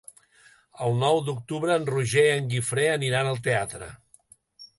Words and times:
El 0.85 0.95
nou 1.03 1.19
d'octubre 1.27 1.75
en 1.81 1.85
Roger 1.91 2.25
i 2.31 2.33
en 2.39 2.49
Guifré 2.55 2.87
aniran 2.95 3.31
al 3.35 3.41
teatre. 3.51 3.93